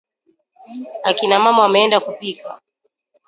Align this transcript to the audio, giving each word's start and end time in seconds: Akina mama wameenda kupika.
Akina 1.03 1.39
mama 1.39 1.61
wameenda 1.61 1.99
kupika. 1.99 2.61